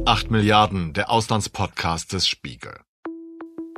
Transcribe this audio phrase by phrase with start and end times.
[0.00, 2.80] ist 8 Milliarden, der Auslandspodcast des Spiegel.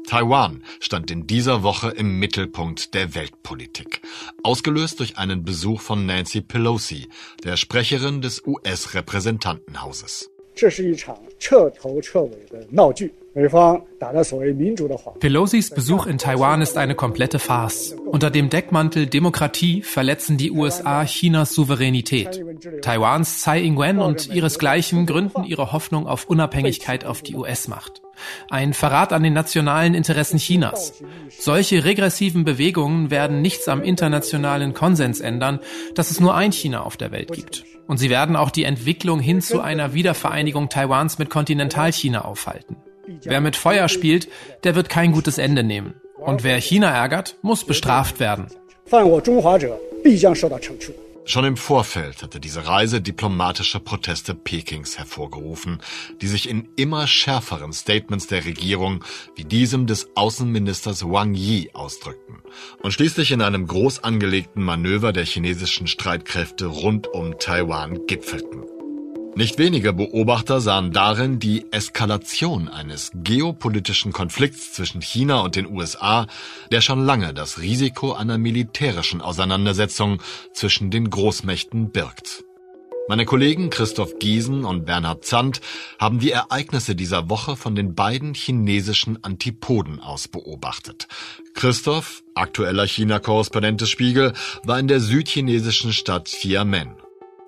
[0.08, 4.02] Taiwan stand in dieser Woche im Mittelpunkt der Weltpolitik,
[4.42, 7.08] ausgelöst durch einen Besuch von Nancy Pelosi,
[7.44, 10.31] der Sprecherin des US-Repräsentantenhauses.
[10.55, 13.13] 这是一场彻头彻尾的闹剧。
[15.19, 17.95] Pelosis Besuch in Taiwan ist eine komplette Farce.
[18.07, 22.43] Unter dem Deckmantel Demokratie verletzen die USA Chinas Souveränität.
[22.81, 28.01] Taiwans Tsai Ing-wen und ihresgleichen gründen ihre Hoffnung auf Unabhängigkeit auf die US-Macht.
[28.49, 30.93] Ein Verrat an den nationalen Interessen Chinas.
[31.29, 35.59] Solche regressiven Bewegungen werden nichts am internationalen Konsens ändern,
[35.93, 37.65] dass es nur ein China auf der Welt gibt.
[37.92, 42.78] Und sie werden auch die Entwicklung hin zu einer Wiedervereinigung Taiwans mit Kontinentalchina aufhalten.
[43.22, 44.28] Wer mit Feuer spielt,
[44.64, 46.00] der wird kein gutes Ende nehmen.
[46.16, 48.46] Und wer China ärgert, muss bestraft werden.
[51.24, 55.80] Schon im Vorfeld hatte diese Reise diplomatische Proteste Pekings hervorgerufen,
[56.20, 59.04] die sich in immer schärferen Statements der Regierung
[59.36, 62.42] wie diesem des Außenministers Wang Yi ausdrückten
[62.82, 68.64] und schließlich in einem groß angelegten Manöver der chinesischen Streitkräfte rund um Taiwan gipfelten.
[69.34, 76.26] Nicht wenige Beobachter sahen darin die Eskalation eines geopolitischen Konflikts zwischen China und den USA,
[76.70, 80.20] der schon lange das Risiko einer militärischen Auseinandersetzung
[80.52, 82.44] zwischen den Großmächten birgt.
[83.08, 85.62] Meine Kollegen Christoph Giesen und Bernhard Zandt
[85.98, 91.08] haben die Ereignisse dieser Woche von den beiden chinesischen Antipoden aus beobachtet.
[91.54, 97.01] Christoph, aktueller China-Korrespondent des Spiegel, war in der südchinesischen Stadt Xiamen.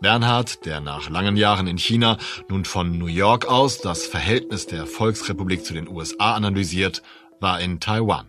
[0.05, 2.19] Bernhard, der nach langen Jahren in China
[2.50, 7.02] nun von New York aus das Verhältnis der Volksrepublik zu den USA analysiert,
[7.41, 8.27] war in Taiwan.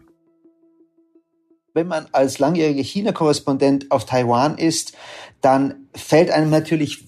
[1.73, 4.93] Wenn man als langjähriger China-Korrespondent auf Taiwan ist,
[5.41, 7.03] dann fällt einem natürlich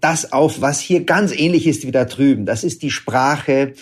[0.00, 2.46] das auf, was hier ganz ähnlich ist wie da drüben.
[2.46, 3.72] Das ist die Sprache,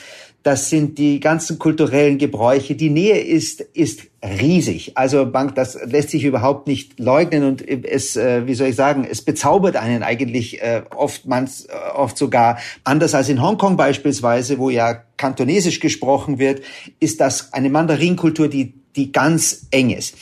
[0.47, 2.77] das sind die ganzen kulturellen Gebräuche.
[2.77, 4.93] Die Nähe ist, ist riesig.
[4.95, 9.05] Also Bank, das lässt sich überhaupt nicht leugnen und es, äh, wie soll ich sagen,
[9.11, 14.71] es bezaubert einen eigentlich äh, oftmals, äh, oft sogar anders als in Hongkong beispielsweise, wo
[14.71, 16.63] ja Kantonesisch gesprochen wird,
[17.01, 20.15] ist das eine Mandarinkultur, die, die ganz eng ist.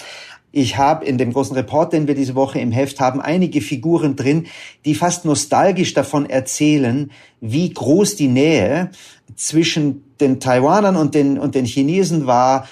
[0.57, 4.15] Ich habe in dem großen Report, den wir diese Woche im Heft haben, einige Figuren
[4.15, 4.47] drin,
[4.85, 8.91] die fast nostalgisch davon erzählen, wie groß die Nähe
[9.37, 12.69] zwischen den Taiwanern und den, und den Chinesen war,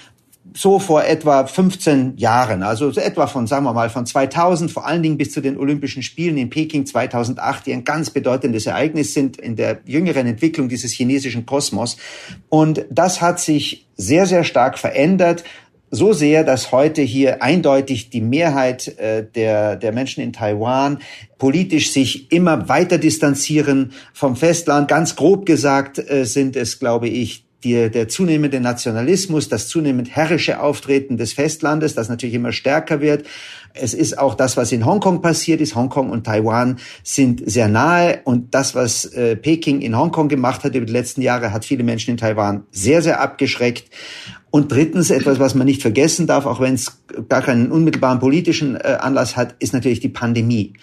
[0.55, 5.03] so vor etwa 15 Jahren, also etwa von, sagen wir mal, von 2000, vor allen
[5.03, 9.39] Dingen bis zu den Olympischen Spielen in Peking 2008, die ein ganz bedeutendes Ereignis sind
[9.39, 11.97] in der jüngeren Entwicklung dieses chinesischen Kosmos.
[12.49, 15.45] Und das hat sich sehr, sehr stark verändert
[15.95, 20.99] so sehr, dass heute hier eindeutig die Mehrheit äh, der, der Menschen in Taiwan
[21.37, 24.89] politisch sich immer weiter distanzieren vom Festland.
[24.89, 30.61] Ganz grob gesagt äh, sind es, glaube ich, die, der zunehmende Nationalismus, das zunehmend herrische
[30.61, 33.27] Auftreten des Festlandes, das natürlich immer stärker wird.
[33.75, 35.75] Es ist auch das, was in Hongkong passiert ist.
[35.75, 40.75] Hongkong und Taiwan sind sehr nahe und das, was äh, Peking in Hongkong gemacht hat
[40.75, 43.91] über die letzten Jahre, hat viele Menschen in Taiwan sehr, sehr abgeschreckt.
[44.51, 48.77] Und drittens, etwas, was man nicht vergessen darf, auch wenn es gar keinen unmittelbaren politischen
[48.77, 50.75] äh, Anlass hat, ist natürlich die Pandemie.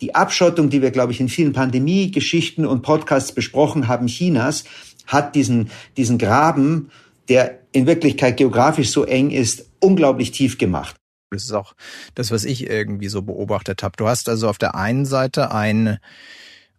[0.00, 4.64] Die Abschottung, die wir, glaube ich, in vielen Pandemie-Geschichten und Podcasts besprochen haben, Chinas,
[5.06, 6.90] hat diesen, diesen Graben,
[7.28, 10.96] der in Wirklichkeit geografisch so eng ist, unglaublich tief gemacht.
[11.30, 11.74] Das ist auch
[12.14, 13.96] das, was ich irgendwie so beobachtet habe.
[13.96, 15.98] Du hast also auf der einen Seite ein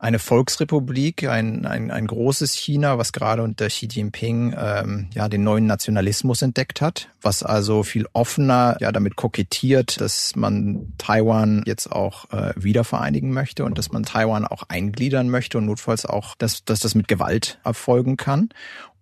[0.01, 5.43] eine Volksrepublik, ein, ein, ein großes China, was gerade unter Xi Jinping ähm, ja den
[5.43, 11.91] neuen Nationalismus entdeckt hat, was also viel offener ja damit kokettiert, dass man Taiwan jetzt
[11.91, 16.65] auch äh, wiedervereinigen möchte und dass man Taiwan auch eingliedern möchte und notfalls auch, dass,
[16.65, 18.49] dass das mit Gewalt erfolgen kann.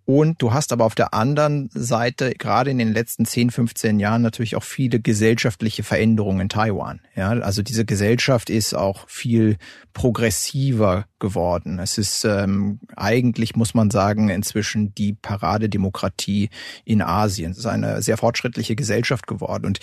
[0.09, 4.23] Und du hast aber auf der anderen Seite gerade in den letzten 10, 15 Jahren
[4.23, 6.99] natürlich auch viele gesellschaftliche Veränderungen in Taiwan.
[7.15, 9.57] Ja, also diese Gesellschaft ist auch viel
[9.93, 11.77] progressiver geworden.
[11.77, 16.49] Es ist ähm, eigentlich, muss man sagen, inzwischen die Paradedemokratie
[16.85, 17.51] in Asien.
[17.51, 19.67] Es ist eine sehr fortschrittliche Gesellschaft geworden.
[19.67, 19.79] Und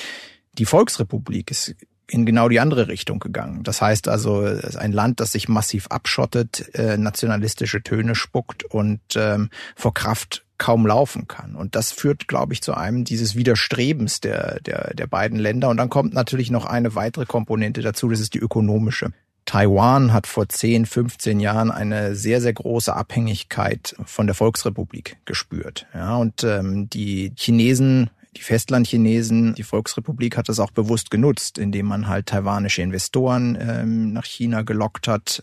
[0.58, 1.76] die Volksrepublik ist
[2.08, 3.62] in genau die andere Richtung gegangen.
[3.62, 8.64] Das heißt also, es ist ein Land, das sich massiv abschottet, äh, nationalistische Töne spuckt
[8.64, 11.54] und ähm, vor Kraft kaum laufen kann.
[11.54, 15.68] Und das führt, glaube ich, zu einem dieses Widerstrebens der, der, der beiden Länder.
[15.68, 19.10] Und dann kommt natürlich noch eine weitere Komponente dazu, das ist die ökonomische.
[19.44, 25.86] Taiwan hat vor 10, 15 Jahren eine sehr, sehr große Abhängigkeit von der Volksrepublik gespürt.
[25.94, 31.86] Ja, und ähm, die Chinesen die Festlandchinesen, die Volksrepublik hat das auch bewusst genutzt, indem
[31.86, 35.42] man halt taiwanische Investoren ähm, nach China gelockt hat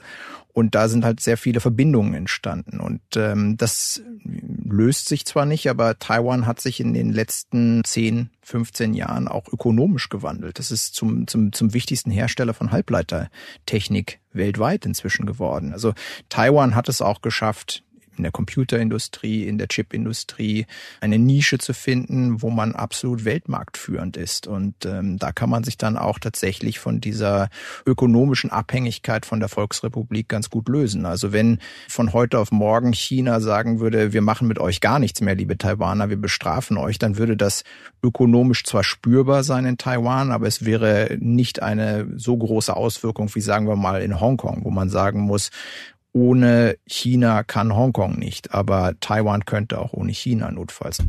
[0.54, 2.80] und da sind halt sehr viele Verbindungen entstanden.
[2.80, 8.30] Und ähm, das löst sich zwar nicht, aber Taiwan hat sich in den letzten 10,
[8.44, 10.60] 15 Jahren auch ökonomisch gewandelt.
[10.60, 15.74] Das ist zum, zum, zum wichtigsten Hersteller von Halbleitertechnik weltweit inzwischen geworden.
[15.74, 15.94] Also
[16.30, 17.84] Taiwan hat es auch geschafft,
[18.18, 20.66] in der Computerindustrie, in der Chipindustrie
[21.02, 24.48] eine Nische zu finden, wo man absolut weltmarktführend ist.
[24.48, 27.50] Und ähm, da kann man sich dann auch tatsächlich von dieser
[27.86, 31.06] ökonomischen Abhängigkeit von der Volksrepublik ganz gut lösen.
[31.06, 35.22] Also wenn von heute auf morgen China sagen würde, wir machen mit euch gar nichts
[35.22, 37.64] mehr, liebe Taiwaner, wir bestrafen euch, dann würde das
[38.02, 43.42] ökonomisch zwar spürbar sein in Taiwan, aber es wäre nicht eine so große Auswirkung wie
[43.42, 45.50] sagen wir mal in Hongkong, wo man sagen muss,
[46.14, 51.00] ohne China kann Hongkong nicht, aber Taiwan könnte auch ohne China notfalls.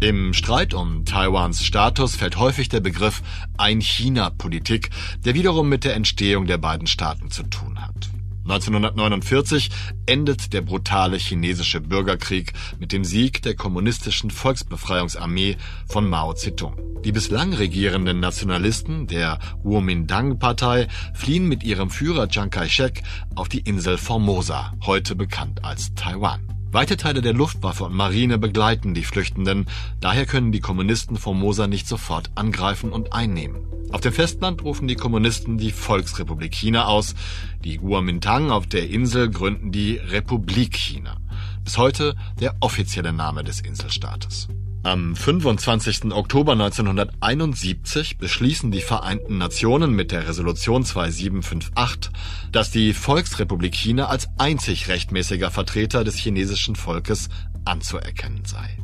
[0.00, 3.22] Im Streit um Taiwans Status fällt häufig der Begriff
[3.58, 4.90] Ein-China-Politik,
[5.24, 8.10] der wiederum mit der Entstehung der beiden Staaten zu tun hat.
[8.42, 9.70] 1949
[10.06, 15.56] endet der brutale chinesische Bürgerkrieg mit dem Sieg der kommunistischen Volksbefreiungsarmee
[15.88, 16.76] von Mao Zedong.
[17.04, 23.02] Die bislang regierenden Nationalisten der Kuomintang-Partei fliehen mit ihrem Führer Chiang Kai-shek
[23.34, 26.59] auf die Insel Formosa, heute bekannt als Taiwan.
[26.72, 29.66] Weite Teile der Luftwaffe und Marine begleiten die Flüchtenden,
[29.98, 33.66] daher können die Kommunisten Formosa nicht sofort angreifen und einnehmen.
[33.90, 37.16] Auf dem Festland rufen die Kommunisten die Volksrepublik China aus,
[37.64, 41.16] die Kuomintang auf der Insel gründen die Republik China.
[41.64, 44.46] Bis heute der offizielle Name des Inselstaates.
[44.82, 46.10] Am 25.
[46.12, 52.10] Oktober 1971 beschließen die Vereinten Nationen mit der Resolution 2758,
[52.50, 57.28] dass die Volksrepublik China als einzig rechtmäßiger Vertreter des chinesischen Volkes
[57.66, 58.78] anzuerkennen sei.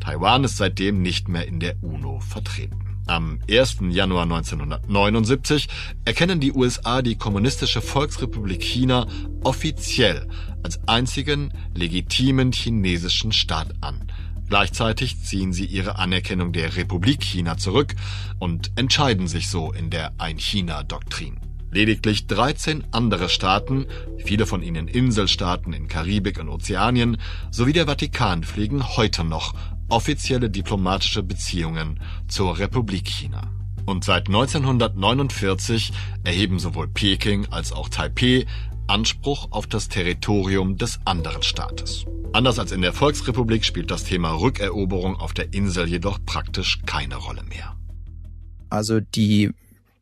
[0.00, 2.98] Taiwan ist seitdem nicht mehr in der UNO vertreten.
[3.06, 3.76] Am 1.
[3.90, 5.68] Januar 1979
[6.04, 9.06] erkennen die USA die Kommunistische Volksrepublik China
[9.44, 10.28] offiziell
[10.64, 14.04] als einzigen legitimen chinesischen Staat an
[14.48, 17.94] Gleichzeitig ziehen sie ihre Anerkennung der Republik China zurück
[18.38, 21.36] und entscheiden sich so in der Ein-China-Doktrin.
[21.70, 23.86] Lediglich 13 andere Staaten,
[24.24, 27.18] viele von ihnen Inselstaaten in Karibik und Ozeanien,
[27.50, 29.54] sowie der Vatikan pflegen heute noch
[29.90, 33.57] offizielle diplomatische Beziehungen zur Republik China.
[33.88, 38.44] Und seit 1949 erheben sowohl Peking als auch Taipeh
[38.86, 42.04] Anspruch auf das Territorium des anderen Staates.
[42.34, 47.16] Anders als in der Volksrepublik spielt das Thema Rückeroberung auf der Insel jedoch praktisch keine
[47.16, 47.76] Rolle mehr.
[48.68, 49.52] Also die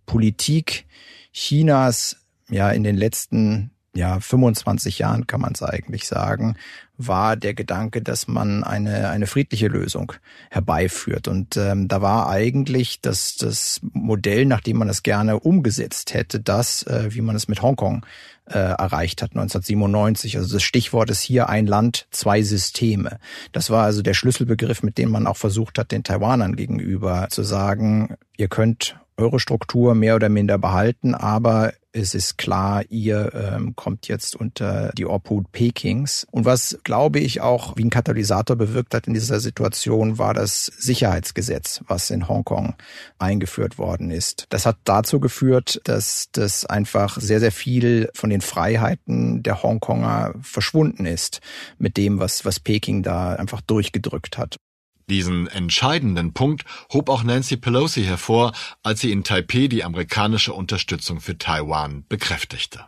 [0.04, 0.86] Politik
[1.32, 2.16] Chinas
[2.50, 6.56] ja in den letzten ja 25 Jahren kann man es eigentlich sagen,
[6.98, 10.12] war der Gedanke, dass man eine eine friedliche Lösung
[10.50, 16.40] herbeiführt und ähm, da war eigentlich das das Modell, nachdem man es gerne umgesetzt hätte,
[16.40, 18.04] das äh, wie man es mit Hongkong
[18.46, 20.36] äh, erreicht hat 1997.
[20.36, 23.18] Also das Stichwort ist hier ein Land, zwei Systeme.
[23.52, 27.42] Das war also der Schlüsselbegriff, mit dem man auch versucht hat, den Taiwanern gegenüber zu
[27.42, 33.74] sagen, ihr könnt eure Struktur mehr oder minder behalten, aber es ist klar, ihr ähm,
[33.74, 36.26] kommt jetzt unter die Obhut Pekings.
[36.30, 40.66] Und was, glaube ich, auch wie ein Katalysator bewirkt hat in dieser Situation, war das
[40.66, 42.74] Sicherheitsgesetz, was in Hongkong
[43.18, 44.44] eingeführt worden ist.
[44.50, 50.34] Das hat dazu geführt, dass das einfach sehr, sehr viel von den Freiheiten der Hongkonger
[50.42, 51.40] verschwunden ist
[51.78, 54.56] mit dem, was, was Peking da einfach durchgedrückt hat.
[55.08, 61.20] Diesen entscheidenden Punkt hob auch Nancy Pelosi hervor, als sie in Taipeh die amerikanische Unterstützung
[61.20, 62.80] für Taiwan bekräftigte.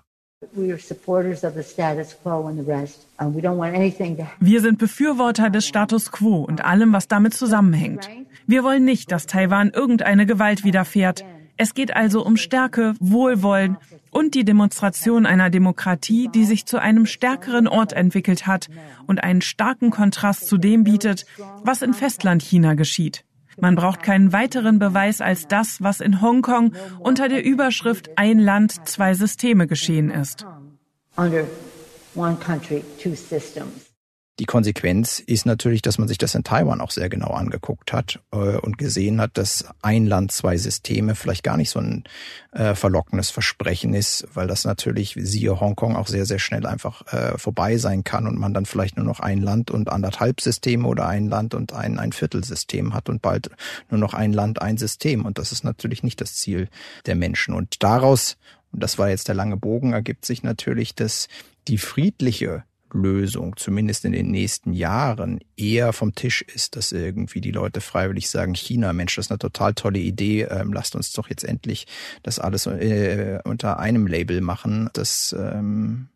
[4.41, 8.09] Wir sind Befürworter des Status quo und allem, was damit zusammenhängt.
[8.47, 11.25] Wir wollen nicht, dass Taiwan irgendeine Gewalt widerfährt.
[11.59, 13.79] Es geht also um Stärke, Wohlwollen
[14.13, 18.69] und die Demonstration einer Demokratie, die sich zu einem stärkeren Ort entwickelt hat
[19.09, 21.27] und einen starken Kontrast zu dem bietet,
[21.65, 23.25] was in Festlandchina geschieht.
[23.61, 28.89] Man braucht keinen weiteren Beweis als das, was in Hongkong unter der Überschrift Ein Land,
[28.89, 30.47] zwei Systeme geschehen ist.
[31.17, 31.45] Under
[32.15, 33.88] one country, two systems.
[34.39, 38.21] Die Konsequenz ist natürlich, dass man sich das in Taiwan auch sehr genau angeguckt hat
[38.31, 42.05] äh, und gesehen hat, dass ein Land, zwei Systeme vielleicht gar nicht so ein
[42.53, 47.37] äh, verlockendes Versprechen ist, weil das natürlich, siehe Hongkong, auch sehr, sehr schnell einfach äh,
[47.37, 51.09] vorbei sein kann und man dann vielleicht nur noch ein Land und anderthalb Systeme oder
[51.09, 53.51] ein Land und ein, ein Viertelsystem hat und bald
[53.91, 55.27] nur noch ein Land, ein System.
[55.27, 56.69] Und das ist natürlich nicht das Ziel
[57.07, 57.55] der Menschen.
[57.55, 58.37] Und daraus,
[58.71, 61.27] und das war jetzt der lange Bogen, ergibt sich natürlich, dass
[61.67, 67.51] die friedliche Lösung, zumindest in den nächsten Jahren, eher vom Tisch ist, dass irgendwie die
[67.51, 71.29] Leute freiwillig sagen, China, Mensch, das ist eine total tolle Idee, ähm, lasst uns doch
[71.29, 71.87] jetzt endlich
[72.23, 74.91] das alles äh, unter einem Label machen.
[74.93, 76.09] Das ähm,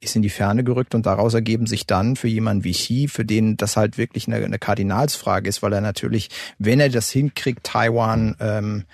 [0.00, 3.24] ist in die Ferne gerückt und daraus ergeben sich dann für jemanden wie Xi, für
[3.24, 7.64] den das halt wirklich eine, eine Kardinalsfrage ist, weil er natürlich, wenn er das hinkriegt,
[7.64, 8.84] Taiwan ähm,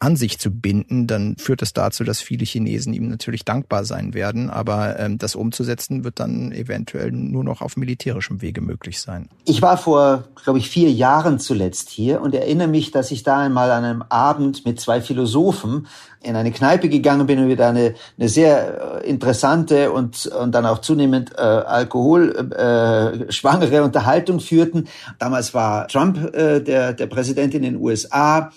[0.00, 4.14] an sich zu binden, dann führt das dazu, dass viele Chinesen ihm natürlich dankbar sein
[4.14, 4.48] werden.
[4.48, 9.28] Aber ähm, das umzusetzen wird dann eventuell nur noch auf militärischem Wege möglich sein.
[9.44, 13.40] Ich war vor, glaube ich, vier Jahren zuletzt hier und erinnere mich, dass ich da
[13.40, 15.86] einmal an einem Abend mit zwei Philosophen
[16.22, 20.54] in eine Kneipe gegangen bin und wir da eine, eine sehr äh, interessante und, und
[20.54, 24.88] dann auch zunehmend äh, alkoholschwangere äh, Unterhaltung führten.
[25.18, 28.50] Damals war Trump äh, der, der Präsident in den USA.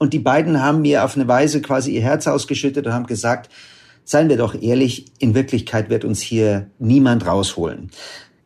[0.00, 3.50] Und die beiden haben mir auf eine Weise quasi ihr Herz ausgeschüttet und haben gesagt,
[4.02, 7.90] seien wir doch ehrlich, in Wirklichkeit wird uns hier niemand rausholen.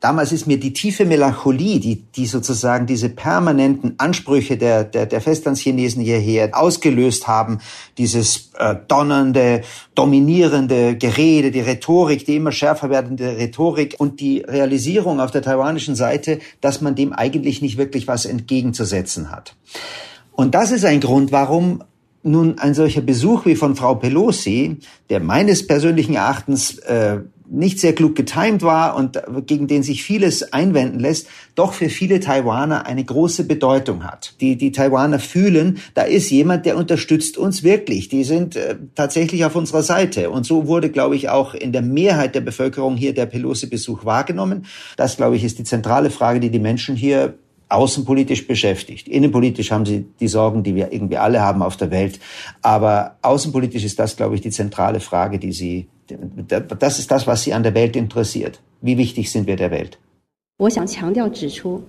[0.01, 5.21] Damals ist mir die tiefe Melancholie, die, die sozusagen diese permanenten Ansprüche der, der, der
[5.21, 7.61] Festlandschinesen hierher ausgelöst haben,
[7.99, 9.63] dieses äh, donnernde,
[9.95, 15.95] dominierende Gerede, die Rhetorik, die immer schärfer werdende Rhetorik und die Realisierung auf der taiwanischen
[15.95, 19.55] Seite, dass man dem eigentlich nicht wirklich was entgegenzusetzen hat.
[20.35, 21.83] Und das ist ein Grund, warum
[22.23, 24.79] nun ein solcher Besuch wie von Frau Pelosi,
[25.11, 30.53] der meines persönlichen Erachtens äh, nicht sehr klug getimt war und gegen den sich vieles
[30.55, 34.35] einwenden lässt, doch für viele Taiwaner eine große Bedeutung hat.
[34.41, 38.09] Die, die Taiwaner fühlen, da ist jemand, der unterstützt uns wirklich.
[38.09, 40.31] Die sind äh, tatsächlich auf unserer Seite.
[40.31, 44.65] Und so wurde, glaube ich, auch in der Mehrheit der Bevölkerung hier der Pelosi-Besuch wahrgenommen.
[44.97, 47.35] Das, glaube ich, ist die zentrale Frage, die die Menschen hier
[47.70, 49.08] außenpolitisch beschäftigt.
[49.08, 52.20] Innenpolitisch haben sie die Sorgen, die wir irgendwie alle haben auf der Welt.
[52.62, 55.88] Aber außenpolitisch ist das, glaube ich, die zentrale Frage, die sie,
[56.80, 58.60] das ist das, was sie an der Welt interessiert.
[58.82, 60.00] Wie wichtig sind wir der Welt?
[60.60, 61.82] 我想强调指出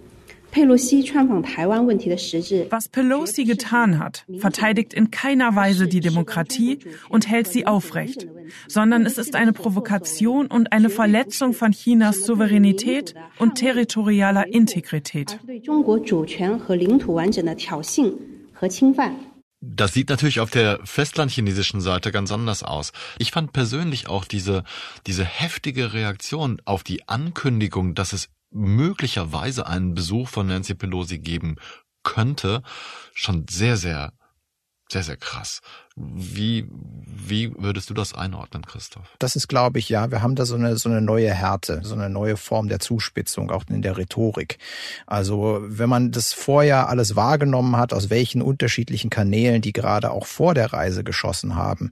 [2.69, 8.25] ，was Pelosi getan hat, verteidigt in keiner Weise die Demokratie und hält sie aufrecht,
[8.69, 15.39] sondern es ist eine Provokation und eine Verletzung von Chinas Souveränität und territorialer Integrität.
[19.61, 22.93] Das sieht natürlich auf der festlandchinesischen Seite ganz anders aus.
[23.17, 24.63] Ich fand persönlich auch diese,
[25.05, 31.57] diese heftige Reaktion auf die Ankündigung, dass es möglicherweise einen Besuch von Nancy Pelosi geben
[32.03, 32.63] könnte,
[33.13, 34.13] schon sehr, sehr,
[34.89, 35.61] sehr, sehr krass.
[35.95, 39.15] Wie, wie würdest du das einordnen, Christoph?
[39.19, 41.95] Das ist, glaube ich, ja, wir haben da so eine, so eine neue Härte, so
[41.95, 44.57] eine neue Form der Zuspitzung, auch in der Rhetorik.
[45.07, 50.27] Also, wenn man das vorher alles wahrgenommen hat, aus welchen unterschiedlichen Kanälen die gerade auch
[50.27, 51.91] vor der Reise geschossen haben,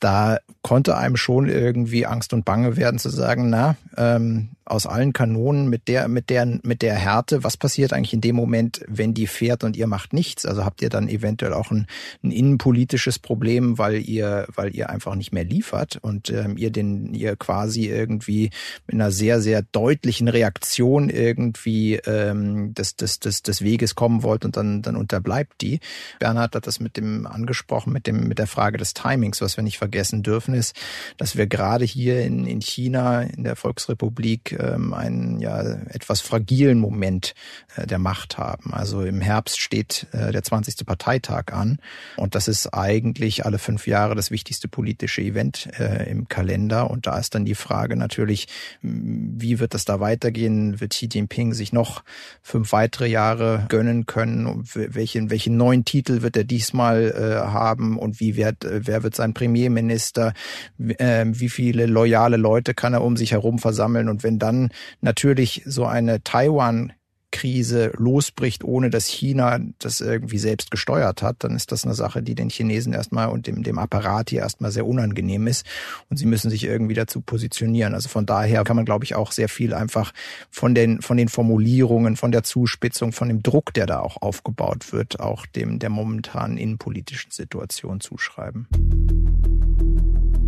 [0.00, 5.12] da konnte einem schon irgendwie Angst und Bange werden zu sagen, na, ähm, aus allen
[5.12, 9.12] Kanonen mit der, mit der, mit der Härte, was passiert eigentlich in dem Moment, wenn
[9.12, 10.46] die fährt und ihr macht nichts?
[10.46, 11.86] Also habt ihr dann eventuell auch ein,
[12.22, 17.12] ein innenpolitisches Problem, weil ihr, weil ihr einfach nicht mehr liefert und ähm, ihr den,
[17.12, 18.50] ihr quasi irgendwie
[18.86, 24.46] mit einer sehr, sehr deutlichen Reaktion irgendwie ähm, des, des, des, des Weges kommen wollt
[24.46, 25.80] und dann, dann unterbleibt die.
[26.20, 29.64] Bernhard hat das mit dem angesprochen, mit dem, mit der Frage des Timings, was wir
[29.64, 30.74] nicht vergessen dürfen, ist,
[31.18, 36.78] dass wir gerade hier in, in China, in der Volksrepublik, ähm, einen ja etwas fragilen
[36.78, 37.34] Moment
[37.76, 38.72] äh, der Macht haben.
[38.72, 40.86] Also im Herbst steht äh, der 20.
[40.86, 41.78] Parteitag an
[42.16, 46.90] und das ist eigentlich alle fünf Jahre das wichtigste politische Event äh, im Kalender.
[46.90, 48.48] Und da ist dann die Frage natürlich,
[48.82, 50.80] wie wird das da weitergehen?
[50.80, 52.02] Wird Xi Jinping sich noch
[52.42, 54.64] fünf weitere Jahre gönnen können?
[54.74, 57.98] Welchen, welchen neuen Titel wird er diesmal äh, haben?
[57.98, 60.32] Und wie wird, äh, wer wird sein Premierminister?
[60.78, 64.08] Äh, wie viele loyale Leute kann er um sich herum versammeln?
[64.08, 64.70] Und wenn dann
[65.00, 66.92] natürlich so eine Taiwan
[67.34, 72.22] Krise losbricht, ohne dass China das irgendwie selbst gesteuert hat, dann ist das eine Sache,
[72.22, 75.66] die den Chinesen erstmal und dem, dem Apparat hier erstmal sehr unangenehm ist.
[76.08, 77.92] Und sie müssen sich irgendwie dazu positionieren.
[77.92, 80.12] Also von daher kann man, glaube ich, auch sehr viel einfach
[80.48, 84.92] von den, von den Formulierungen, von der Zuspitzung, von dem Druck, der da auch aufgebaut
[84.92, 88.68] wird, auch dem der momentanen innenpolitischen Situation zuschreiben.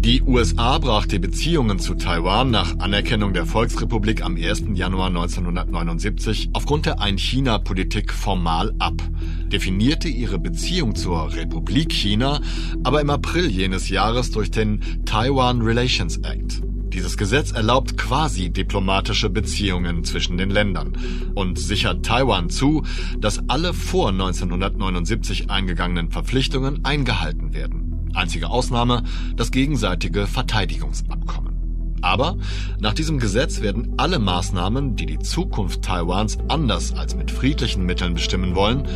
[0.06, 4.66] Die USA brach die Beziehungen zu Taiwan nach Anerkennung der Volksrepublik am 1.
[4.74, 9.02] Januar 1979 aufgrund der Ein-China-Politik formal ab,
[9.50, 12.40] definierte ihre Beziehung zur Republik China
[12.84, 16.62] aber im April jenes Jahres durch den Taiwan Relations Act.
[16.92, 20.96] Dieses Gesetz erlaubt quasi diplomatische Beziehungen zwischen den Ländern
[21.34, 22.84] und sichert Taiwan zu,
[23.18, 27.95] dass alle vor 1979 eingegangenen Verpflichtungen eingehalten werden.
[28.16, 29.02] Einzige Ausnahme
[29.36, 31.56] das gegenseitige Verteidigungsabkommen.
[32.02, 32.36] Aber
[32.78, 38.14] nach diesem Gesetz werden alle Maßnahmen, die die Zukunft Taiwans anders als mit friedlichen Mitteln
[38.14, 38.86] bestimmen wollen,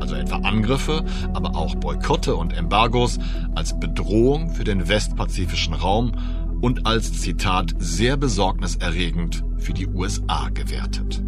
[0.00, 3.18] also etwa Angriffe, aber auch Boykotte und Embargos,
[3.54, 6.12] als Bedrohung für den westpazifischen Raum
[6.60, 11.22] und als Zitat sehr besorgniserregend für die USA gewertet.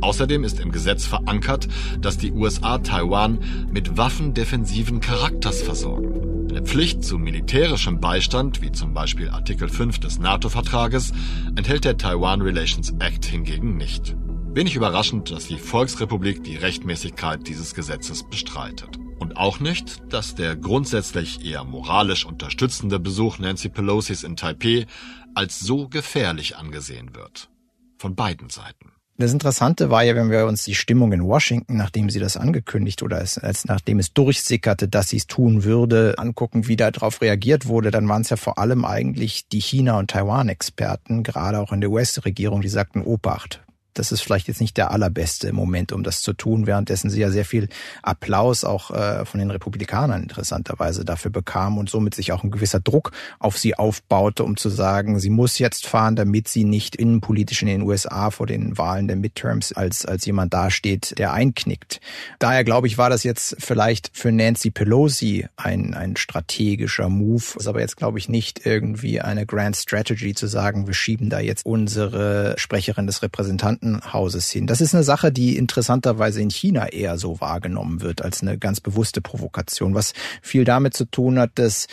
[0.00, 1.68] Außerdem ist im Gesetz verankert,
[2.00, 3.38] dass die USA Taiwan
[3.70, 6.35] mit Waffen defensiven Charakters versorgen.
[6.56, 11.12] Eine Pflicht zu militärischem Beistand, wie zum Beispiel Artikel 5 des NATO-Vertrages,
[11.54, 14.16] enthält der Taiwan Relations Act hingegen nicht.
[14.54, 18.98] Wenig überraschend, dass die Volksrepublik die Rechtmäßigkeit dieses Gesetzes bestreitet.
[19.18, 24.86] Und auch nicht, dass der grundsätzlich eher moralisch unterstützende Besuch Nancy Pelosi's in Taipeh
[25.34, 27.50] als so gefährlich angesehen wird.
[27.98, 28.95] Von beiden Seiten.
[29.18, 33.02] Das Interessante war ja, wenn wir uns die Stimmung in Washington, nachdem sie das angekündigt
[33.02, 37.66] oder als, als nachdem es durchsickerte, dass sie es tun würde, angucken, wie darauf reagiert
[37.66, 41.80] wurde, dann waren es ja vor allem eigentlich die China- und Taiwan-Experten, gerade auch in
[41.80, 43.65] der US-Regierung, die sagten, Obacht,
[43.98, 47.30] das ist vielleicht jetzt nicht der allerbeste Moment, um das zu tun, währenddessen sie ja
[47.30, 47.68] sehr viel
[48.02, 52.80] Applaus auch äh, von den Republikanern interessanterweise dafür bekam und somit sich auch ein gewisser
[52.80, 57.62] Druck auf sie aufbaute, um zu sagen, sie muss jetzt fahren, damit sie nicht innenpolitisch
[57.62, 62.00] in den USA vor den Wahlen der Midterms als, als jemand dasteht, der einknickt.
[62.38, 67.66] Daher glaube ich, war das jetzt vielleicht für Nancy Pelosi ein, ein strategischer Move, ist
[67.66, 71.64] aber jetzt glaube ich nicht irgendwie eine Grand Strategy zu sagen, wir schieben da jetzt
[71.64, 74.66] unsere Sprecherin des Repräsentanten Hauses hin.
[74.66, 78.80] Das ist eine Sache, die interessanterweise in China eher so wahrgenommen wird als eine ganz
[78.80, 80.12] bewusste Provokation, was
[80.42, 81.86] viel damit zu tun hat, dass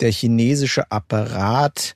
[0.00, 1.94] der chinesische Apparat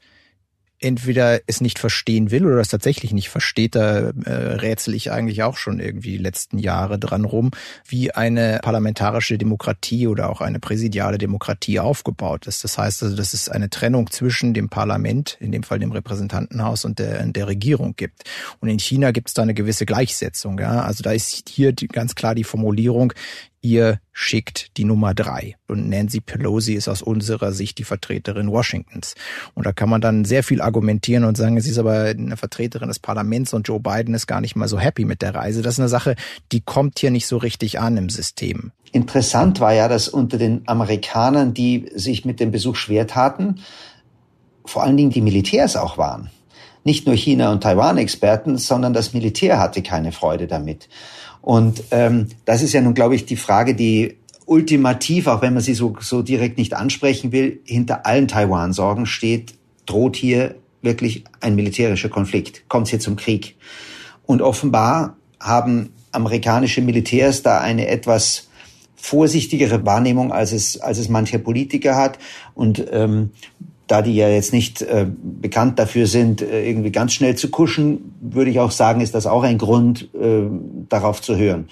[0.81, 5.43] entweder es nicht verstehen will oder es tatsächlich nicht versteht, da äh, rätsel ich eigentlich
[5.43, 7.51] auch schon irgendwie die letzten Jahre dran rum,
[7.87, 12.65] wie eine parlamentarische Demokratie oder auch eine präsidiale Demokratie aufgebaut ist.
[12.65, 16.85] Das heißt also, dass es eine Trennung zwischen dem Parlament, in dem Fall dem Repräsentantenhaus
[16.85, 18.25] und der, der Regierung gibt.
[18.61, 20.59] Und in China gibt es da eine gewisse Gleichsetzung.
[20.59, 20.83] Ja?
[20.83, 23.13] Also da ist hier ganz klar die Formulierung,
[23.63, 25.57] ihr schickt die Nummer drei.
[25.69, 29.15] Und Nancy Pelosi ist aus unserer Sicht die Vertreterin Washingtons.
[29.55, 32.89] Und da kann man dann sehr viel argumentieren und sagen, sie ist aber eine Vertreterin
[32.89, 35.63] des Parlaments und Joe Biden ist gar nicht mal so happy mit der Reise.
[35.63, 36.17] Das ist eine Sache,
[36.53, 38.73] die kommt hier nicht so richtig an im System.
[38.93, 43.61] Interessant war ja, dass unter den Amerikanern, die sich mit dem Besuch schwer taten,
[44.65, 46.31] vor allen Dingen die Militärs auch waren.
[46.83, 50.89] Nicht nur China- und Taiwan-Experten, sondern das Militär hatte keine Freude damit.
[51.43, 55.63] Und ähm, das ist ja nun, glaube ich, die Frage, die ultimativ, auch wenn man
[55.63, 59.55] sie so, so direkt nicht ansprechen will, hinter allen Taiwan-Sorgen steht,
[59.87, 63.57] droht hier wirklich ein militärischer Konflikt, kommt es hier zum Krieg.
[64.27, 68.49] Und offenbar haben amerikanische Militärs da eine etwas
[68.97, 72.19] vorsichtigere Wahrnehmung, als es, als es mancher Politiker hat.
[72.55, 73.31] Und ähm,
[73.91, 78.15] da die ja jetzt nicht äh, bekannt dafür sind, äh, irgendwie ganz schnell zu kuschen,
[78.21, 80.43] würde ich auch sagen, ist das auch ein Grund, äh,
[80.89, 81.69] darauf zu hören.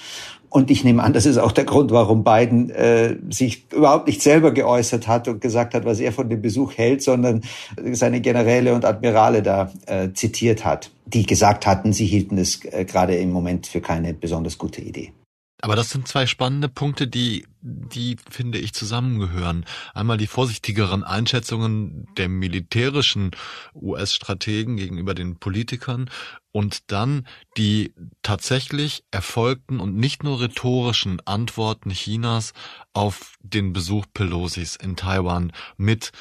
[0.51, 4.23] Und ich nehme an, das ist auch der Grund, warum Biden äh, sich überhaupt nicht
[4.23, 7.43] selber geäußert hat und gesagt hat, was er von dem Besuch hält, sondern
[7.93, 12.85] seine Generäle und Admirale da äh, zitiert hat, die gesagt hatten, sie hielten es äh,
[12.85, 15.13] gerade im Moment für keine besonders gute Idee.
[15.61, 19.65] Aber das sind zwei spannende Punkte, die, die finde ich zusammengehören.
[19.93, 23.33] Einmal die vorsichtigeren Einschätzungen der militärischen
[23.75, 26.11] US-Strategen gegenüber den Politikern
[26.53, 27.93] und dann die
[28.23, 32.53] tatsächlich erfolgten und nicht nur rhetorischen Antworten Chinas
[32.93, 36.13] auf den Besuch Pelosis in Taiwan mit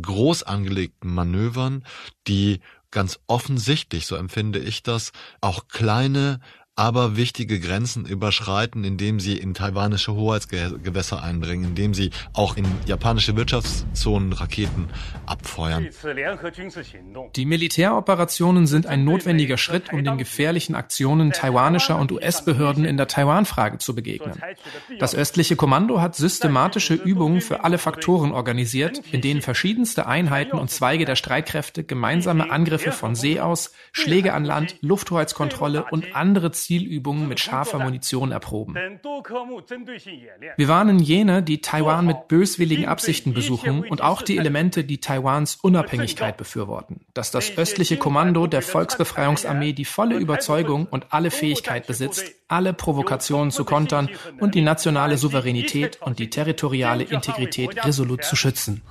[0.00, 1.84] groß angelegten Manövern,
[2.26, 6.40] die ganz offensichtlich, so empfinde ich das, auch kleine
[6.76, 13.36] aber wichtige Grenzen überschreiten, indem sie in taiwanische Hoheitsgewässer eindringen, indem sie auch in japanische
[13.36, 14.88] Wirtschaftszonen Raketen
[15.26, 15.88] abfeuern.
[17.36, 23.08] Die Militäroperationen sind ein notwendiger Schritt, um den gefährlichen Aktionen taiwanischer und US-Behörden in der
[23.08, 24.40] Taiwan-Frage zu begegnen.
[24.98, 30.70] Das östliche Kommando hat systematische Übungen für alle Faktoren organisiert, in denen verschiedenste Einheiten und
[30.70, 37.28] Zweige der Streitkräfte gemeinsame Angriffe von See aus, Schläge an Land, Lufthoheitskontrolle und andere Zielübungen
[37.28, 38.74] mit scharfer Munition erproben.
[40.56, 45.56] Wir warnen jene, die Taiwan mit böswilligen Absichten besuchen und auch die Elemente, die Taiwans
[45.56, 52.32] Unabhängigkeit befürworten, dass das östliche Kommando der Volksbefreiungsarmee die volle Überzeugung und alle Fähigkeit besitzt,
[52.48, 58.82] alle Provokationen zu kontern und die nationale Souveränität und die territoriale Integrität resolut zu schützen.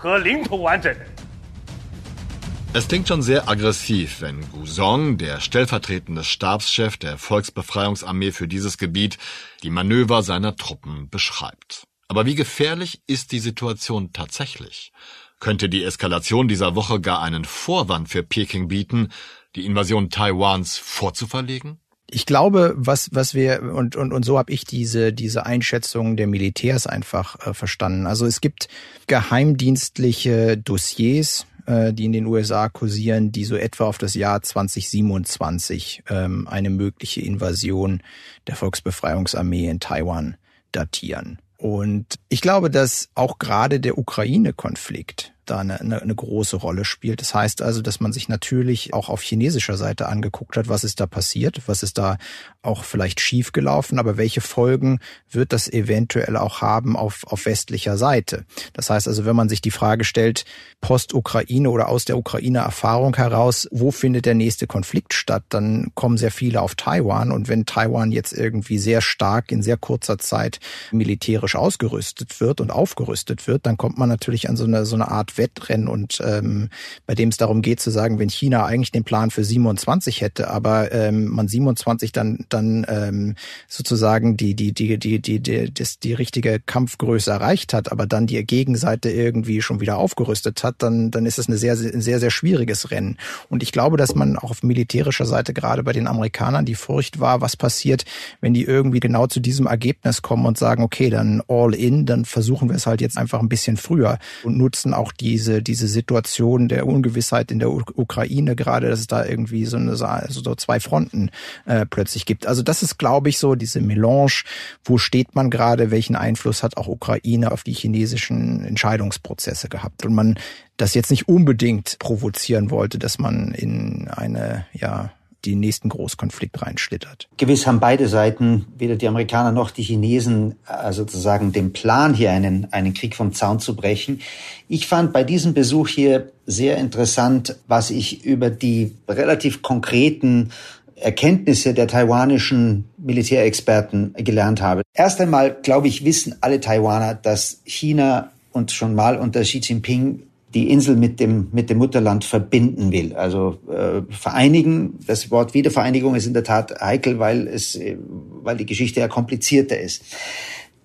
[2.72, 9.18] Es klingt schon sehr aggressiv, wenn Guzong, der stellvertretende Stabschef der Volksbefreiungsarmee für dieses Gebiet,
[9.64, 11.88] die Manöver seiner Truppen beschreibt.
[12.08, 14.92] Aber wie gefährlich ist die Situation tatsächlich?
[15.40, 19.10] Könnte die Eskalation dieser Woche gar einen Vorwand für Peking bieten,
[19.56, 21.80] die Invasion Taiwans vorzuverlegen?
[22.12, 26.28] Ich glaube, was was wir und und und so habe ich diese diese Einschätzung der
[26.28, 28.08] Militärs einfach äh, verstanden.
[28.08, 28.68] Also es gibt
[29.08, 36.04] geheimdienstliche Dossiers, äh, die in den USA kursieren, die so etwa auf das Jahr 2027
[36.10, 38.02] ähm, eine mögliche Invasion
[38.48, 40.36] der Volksbefreiungsarmee in Taiwan
[40.72, 41.40] datieren.
[41.58, 47.22] Und ich glaube, dass auch gerade der Ukraine-Konflikt da eine, eine, eine große Rolle spielt.
[47.22, 51.00] Das heißt also, dass man sich natürlich auch auf chinesischer Seite angeguckt hat, was ist
[51.00, 52.18] da passiert, was ist da
[52.62, 55.00] auch vielleicht schiefgelaufen, aber welche Folgen
[55.32, 58.46] wird das eventuell auch haben auf, auf westlicher Seite.
[58.74, 60.44] Das heißt also, wenn man sich die Frage stellt,
[60.82, 66.32] Post-Ukraine oder aus der Ukraine-Erfahrung heraus, wo findet der nächste Konflikt statt, dann kommen sehr
[66.32, 67.32] viele auf Taiwan.
[67.32, 70.60] Und wenn Taiwan jetzt irgendwie sehr stark in sehr kurzer Zeit
[70.92, 75.10] militärisch ausgerüstet wird und aufgerüstet wird, dann kommt man natürlich an so eine, so eine
[75.10, 76.70] Art Wettrennen und ähm,
[77.06, 80.50] bei dem es darum geht zu sagen, wenn China eigentlich den Plan für 27 hätte,
[80.50, 83.36] aber ähm, man 27 dann dann ähm,
[83.68, 88.28] sozusagen die die die die die die die, die richtige Kampfgröße erreicht hat, aber dann
[88.28, 92.30] die Gegenseite irgendwie schon wieder aufgerüstet hat, dann dann ist es eine sehr sehr sehr,
[92.30, 93.18] schwieriges Rennen.
[93.50, 97.20] Und ich glaube, dass man auch auf militärischer Seite gerade bei den Amerikanern die Furcht
[97.20, 98.06] war, was passiert,
[98.40, 102.26] wenn die irgendwie genau zu diesem Ergebnis kommen und sagen, okay, dann all in, dann
[102.26, 105.88] versuchen wir es halt jetzt einfach ein bisschen früher und nutzen auch die diese, diese
[105.88, 110.80] Situation der Ungewissheit in der Ukraine gerade, dass es da irgendwie so, eine, so zwei
[110.80, 111.30] Fronten
[111.66, 112.39] äh, plötzlich gibt.
[112.46, 114.44] Also das ist, glaube ich, so diese Melange,
[114.84, 120.06] wo steht man gerade, welchen Einfluss hat auch Ukraine auf die chinesischen Entscheidungsprozesse gehabt.
[120.06, 120.40] Und man
[120.78, 125.12] das jetzt nicht unbedingt provozieren wollte, dass man in eine, ja,
[125.46, 127.30] die nächsten Großkonflikt reinschlittert.
[127.38, 132.32] Gewiss haben beide Seiten, weder die Amerikaner noch die Chinesen, äh, sozusagen den Plan, hier
[132.32, 134.22] einen, einen Krieg vom Zaun zu brechen.
[134.68, 140.52] Ich fand bei diesem Besuch hier sehr interessant, was ich über die relativ konkreten
[141.02, 144.82] Erkenntnisse der taiwanischen Militärexperten gelernt habe.
[144.94, 150.24] Erst einmal, glaube ich, wissen alle Taiwaner, dass China und schon mal unter Xi Jinping
[150.54, 153.16] die Insel mit dem, mit dem Mutterland verbinden will.
[153.16, 157.98] Also äh, vereinigen, das Wort Wiedervereinigung ist in der Tat heikel, weil, es, äh,
[158.42, 160.04] weil die Geschichte ja komplizierter ist.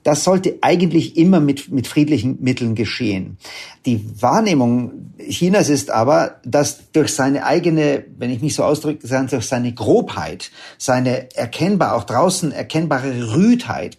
[0.05, 3.38] Das sollte eigentlich immer mit, mit friedlichen Mitteln geschehen.
[3.87, 9.47] Die Wahrnehmung Chinas ist aber, dass durch seine eigene, wenn ich mich so ausdrücke, durch
[9.47, 13.99] seine Grobheit, seine erkennbar, auch draußen erkennbare Rüdheit,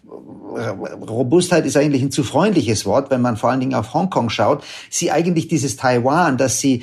[0.56, 4.64] Robustheit ist eigentlich ein zu freundliches Wort, wenn man vor allen Dingen auf Hongkong schaut,
[4.88, 6.82] sie eigentlich dieses Taiwan, dass sie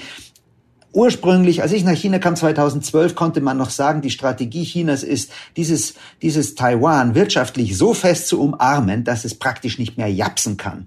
[0.93, 5.31] Ursprünglich, als ich nach China kam 2012, konnte man noch sagen, die Strategie Chinas ist,
[5.57, 10.85] dieses, dieses Taiwan wirtschaftlich so fest zu umarmen, dass es praktisch nicht mehr japsen kann.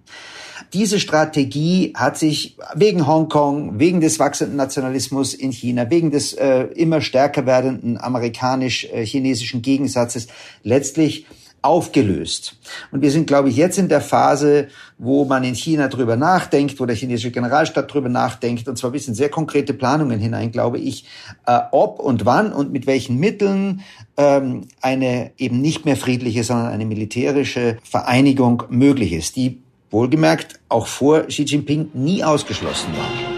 [0.73, 6.63] Diese Strategie hat sich wegen Hongkong, wegen des wachsenden Nationalismus in China, wegen des äh,
[6.75, 10.29] immer stärker werdenden amerikanisch-chinesischen Gegensatzes
[10.63, 11.27] letztlich
[11.67, 12.57] aufgelöst.
[12.93, 16.81] Und wir sind, glaube ich, jetzt in der Phase, wo man in China drüber nachdenkt,
[16.81, 20.79] wo der chinesische Generalstaat drüber nachdenkt, und zwar bis in sehr konkrete Planungen hinein, glaube
[20.79, 21.05] ich,
[21.47, 23.83] äh, ob und wann und mit welchen Mitteln
[24.17, 30.87] ähm, eine eben nicht mehr friedliche, sondern eine militärische Vereinigung möglich ist, die wohlgemerkt auch
[30.87, 33.37] vor Xi Jinping nie ausgeschlossen war.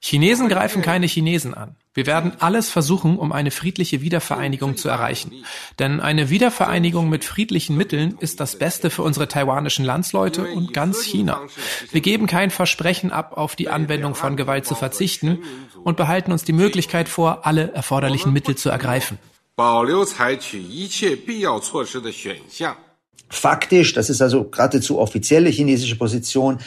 [0.00, 1.76] Chinesen greifen keine Chinesen an.
[1.92, 5.32] Wir werden alles versuchen, um eine friedliche Wiedervereinigung zu erreichen.
[5.80, 11.02] Denn eine Wiedervereinigung mit friedlichen Mitteln ist das Beste für unsere taiwanischen Landsleute und ganz
[11.02, 11.40] China.
[11.90, 15.40] Wir geben kein Versprechen ab, auf die Anwendung von Gewalt zu verzichten
[15.82, 19.18] und behalten uns die Möglichkeit vor, alle erforderlichen Mittel zu ergreifen.
[23.28, 26.58] Faktisch, das ist also geradezu offizielle chinesische Position,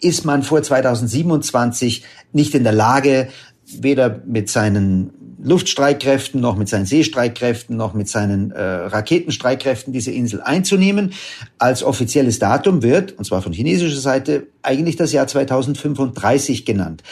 [0.00, 3.30] ist man vor 2027 nicht in der Lage,
[3.66, 5.10] weder mit seinen
[5.42, 11.12] Luftstreitkräften noch mit seinen Seestreitkräften noch mit seinen äh, Raketenstreitkräften diese Insel einzunehmen.
[11.58, 17.02] Als offizielles Datum wird, und zwar von chinesischer Seite, eigentlich das Jahr 2035 genannt.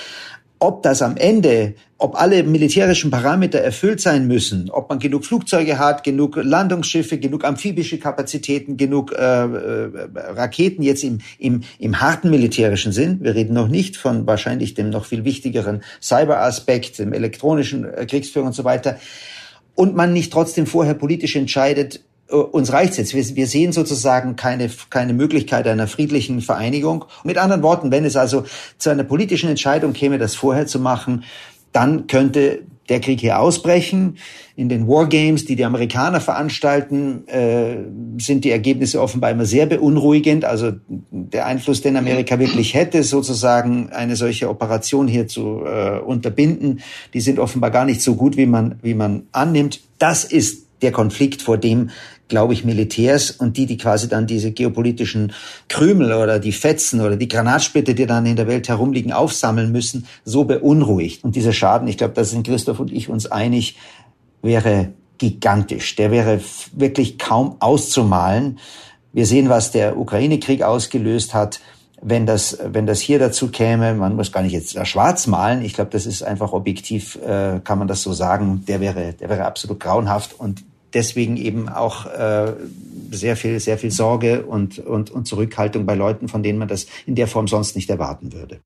[0.59, 5.79] Ob das am Ende, ob alle militärischen Parameter erfüllt sein müssen, ob man genug Flugzeuge
[5.79, 12.29] hat, genug Landungsschiffe, genug amphibische Kapazitäten, genug äh, äh, Raketen jetzt im, im, im harten
[12.29, 13.21] militärischen Sinn.
[13.23, 18.49] Wir reden noch nicht von wahrscheinlich dem noch viel wichtigeren Cyberaspekt, dem elektronischen äh, Kriegsführung
[18.49, 18.99] und so weiter.
[19.75, 23.15] Und man nicht trotzdem vorher politisch entscheidet, äh, uns reicht's jetzt.
[23.15, 27.07] Wir, wir sehen sozusagen keine, keine Möglichkeit einer friedlichen Vereinigung.
[27.25, 28.45] Mit anderen Worten, wenn es also
[28.77, 31.25] zu einer politischen Entscheidung käme, das vorher zu machen,
[31.75, 34.19] dann könnte der Krieg hier ausbrechen.
[34.57, 37.77] In den Wargames, die die Amerikaner veranstalten, äh,
[38.19, 40.45] sind die Ergebnisse offenbar immer sehr beunruhigend.
[40.45, 46.81] Also der Einfluss, den Amerika wirklich hätte, sozusagen eine solche Operation hier zu äh, unterbinden,
[47.15, 49.81] die sind offenbar gar nicht so gut, wie man, wie man annimmt.
[49.99, 51.91] Das ist der Konflikt, vor dem
[52.29, 55.33] glaube ich, Militärs und die, die quasi dann diese geopolitischen
[55.69, 60.07] Krümel oder die Fetzen oder die Granatsplitter, die dann in der Welt herumliegen, aufsammeln müssen,
[60.25, 61.25] so beunruhigt.
[61.25, 63.77] Und dieser Schaden, ich glaube, da sind Christoph und ich uns einig,
[64.43, 65.97] wäre gigantisch.
[65.97, 66.41] Der wäre
[66.73, 68.59] wirklich kaum auszumalen.
[69.13, 71.61] Wir sehen, was der Ukraine-Krieg ausgelöst hat.
[72.03, 75.65] Wenn das, wenn das hier dazu käme, man muss gar nicht jetzt schwarz malen.
[75.65, 78.65] Ich glaube, das ist einfach objektiv, äh, kann man das so sagen.
[78.67, 82.55] Der wäre, der wäre absolut grauenhaft und deswegen eben auch äh,
[83.11, 86.87] sehr viel, sehr viel Sorge und, und, und Zurückhaltung bei Leuten, von denen man das
[87.07, 88.61] in der Form sonst nicht erwarten würde.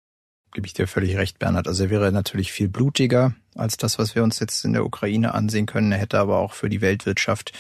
[0.55, 1.69] Gebe ich dir völlig recht, Bernhard.
[1.69, 5.35] Also er wäre natürlich viel blutiger als das, was wir uns jetzt in der Ukraine
[5.35, 5.93] ansehen können.
[5.93, 7.53] Er hätte aber auch für die Weltwirtschaft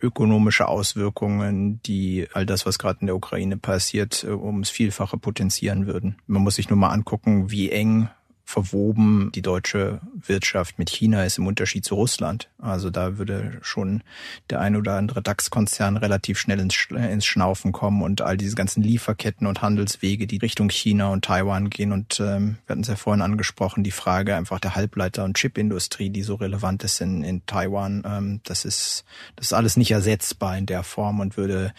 [0.00, 6.16] ökonomische Auswirkungen, die all das, was gerade in der Ukraine passiert, ums Vielfache potenzieren würden.
[6.26, 8.08] Man muss sich nur mal angucken, wie eng
[8.54, 12.48] verwoben die deutsche Wirtschaft mit China ist im Unterschied zu Russland.
[12.58, 14.04] Also da würde schon
[14.48, 18.80] der ein oder andere DAX-Konzern relativ schnell ins, ins Schnaufen kommen und all diese ganzen
[18.84, 21.90] Lieferketten und Handelswege, die Richtung China und Taiwan gehen.
[21.90, 26.10] Und ähm, wir hatten es ja vorhin angesprochen, die Frage einfach der Halbleiter- und Chipindustrie,
[26.10, 28.04] die so relevant ist in, in Taiwan.
[28.06, 31.74] Ähm, das ist das ist alles nicht ersetzbar in der Form und würde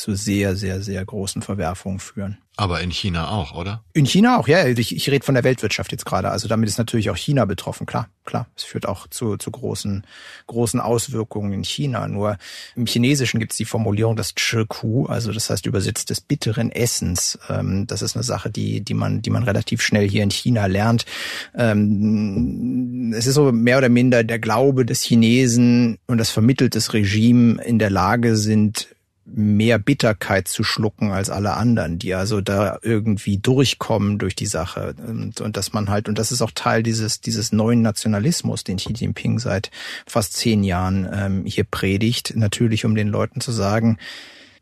[0.00, 2.38] zu sehr, sehr, sehr großen Verwerfungen führen.
[2.56, 3.82] Aber in China auch, oder?
[3.94, 4.66] In China auch, ja.
[4.66, 6.30] Ich, ich rede von der Weltwirtschaft jetzt gerade.
[6.30, 8.48] Also damit ist natürlich auch China betroffen, klar, klar.
[8.54, 10.04] Es führt auch zu, zu großen,
[10.46, 12.06] großen Auswirkungen in China.
[12.06, 12.36] Nur
[12.76, 17.38] im Chinesischen gibt es die Formulierung des Chiku, also das heißt übersetzt des bitteren Essens.
[17.48, 20.66] Ähm, das ist eine Sache, die, die man, die man relativ schnell hier in China
[20.66, 21.06] lernt.
[21.54, 27.62] Ähm, es ist so mehr oder minder der Glaube des Chinesen und das vermitteltes Regime
[27.62, 28.88] in der Lage sind,
[29.34, 34.94] mehr Bitterkeit zu schlucken als alle anderen, die also da irgendwie durchkommen durch die Sache
[35.06, 38.76] und, und dass man halt und das ist auch Teil dieses dieses neuen Nationalismus, den
[38.76, 39.70] Xi Jinping seit
[40.06, 43.98] fast zehn Jahren ähm, hier predigt, natürlich um den Leuten zu sagen,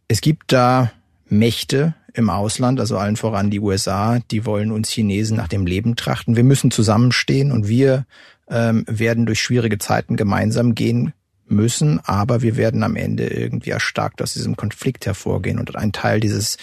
[0.09, 0.92] es gibt da
[1.28, 5.94] Mächte im Ausland, also allen voran die USA, die wollen uns Chinesen nach dem Leben
[5.94, 6.37] trachten.
[6.37, 8.07] Wir müssen zusammenstehen und wir
[8.48, 11.12] ähm, werden durch schwierige Zeiten gemeinsam gehen
[11.50, 15.58] müssen, aber wir werden am Ende irgendwie erstarkt aus diesem Konflikt hervorgehen.
[15.58, 16.56] Und ein Teil dieses,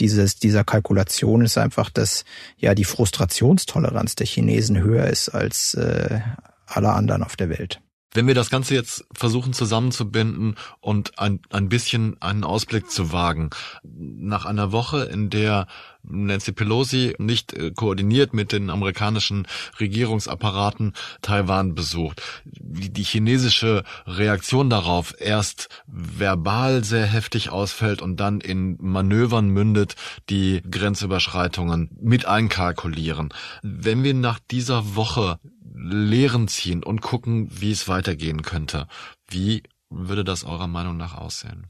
[0.00, 2.24] dieses, dieser Kalkulation ist einfach, dass
[2.56, 6.20] ja die Frustrationstoleranz der Chinesen höher ist als äh,
[6.66, 7.80] aller anderen auf der Welt.
[8.14, 13.50] Wenn wir das Ganze jetzt versuchen zusammenzubinden und ein, ein bisschen einen Ausblick zu wagen,
[13.82, 15.66] nach einer Woche, in der
[16.02, 19.46] Nancy Pelosi nicht äh, koordiniert mit den amerikanischen
[19.78, 28.76] Regierungsapparaten Taiwan besucht, die chinesische Reaktion darauf erst verbal sehr heftig ausfällt und dann in
[28.80, 29.94] Manövern mündet,
[30.28, 33.32] die Grenzüberschreitungen mit einkalkulieren.
[33.62, 35.38] Wenn wir nach dieser Woche
[35.74, 38.86] Lehren ziehen und gucken, wie es weitergehen könnte.
[39.28, 41.66] Wie würde das eurer Meinung nach aussehen?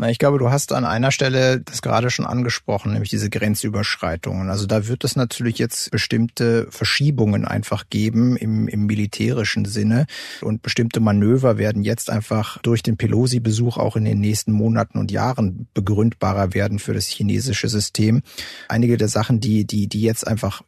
[0.00, 4.48] Na, ich glaube, du hast an einer Stelle das gerade schon angesprochen, nämlich diese Grenzüberschreitungen.
[4.48, 10.06] Also da wird es natürlich jetzt bestimmte Verschiebungen einfach geben im, im militärischen Sinne
[10.40, 15.10] und bestimmte Manöver werden jetzt einfach durch den Pelosi-Besuch auch in den nächsten Monaten und
[15.10, 18.22] Jahren begründbarer werden für das chinesische System.
[18.68, 20.62] Einige der Sachen, die, die, die jetzt einfach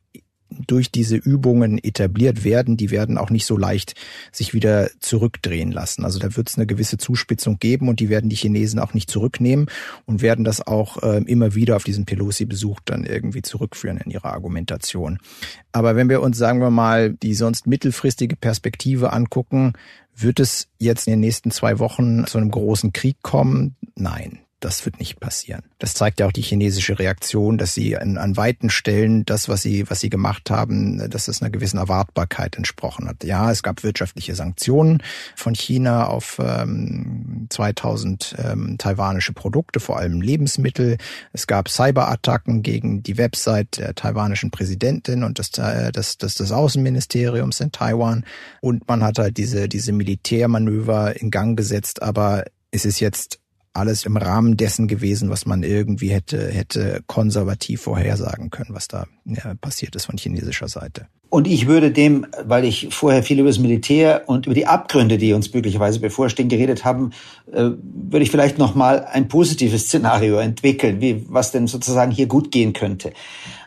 [0.66, 3.94] durch diese Übungen etabliert werden, die werden auch nicht so leicht
[4.32, 6.04] sich wieder zurückdrehen lassen.
[6.04, 9.10] Also da wird es eine gewisse Zuspitzung geben und die werden die Chinesen auch nicht
[9.10, 9.66] zurücknehmen
[10.06, 14.32] und werden das auch äh, immer wieder auf diesen Pelosi-Besuch dann irgendwie zurückführen in ihrer
[14.32, 15.18] Argumentation.
[15.72, 19.74] Aber wenn wir uns, sagen wir mal, die sonst mittelfristige Perspektive angucken,
[20.16, 23.76] wird es jetzt in den nächsten zwei Wochen zu einem großen Krieg kommen?
[23.94, 25.62] Nein das wird nicht passieren.
[25.78, 29.62] Das zeigt ja auch die chinesische Reaktion, dass sie an, an weiten Stellen das, was
[29.62, 33.24] sie, was sie gemacht haben, dass es einer gewissen Erwartbarkeit entsprochen hat.
[33.24, 35.02] Ja, es gab wirtschaftliche Sanktionen
[35.34, 40.98] von China auf ähm, 2000 ähm, taiwanische Produkte, vor allem Lebensmittel.
[41.32, 46.52] Es gab Cyberattacken gegen die Website der taiwanischen Präsidentin und des, äh, des, des, des
[46.52, 48.24] Außenministeriums in Taiwan.
[48.60, 53.39] Und man hat halt diese, diese Militärmanöver in Gang gesetzt, aber es ist jetzt
[53.72, 59.06] alles im Rahmen dessen gewesen, was man irgendwie hätte, hätte konservativ vorhersagen können, was da
[59.24, 61.06] ja, passiert ist von chinesischer Seite.
[61.28, 65.16] Und ich würde dem, weil ich vorher viel über das Militär und über die Abgründe,
[65.16, 67.12] die uns möglicherweise bevorstehen, geredet haben,
[67.52, 72.26] äh, würde ich vielleicht noch mal ein positives Szenario entwickeln, wie was denn sozusagen hier
[72.26, 73.12] gut gehen könnte.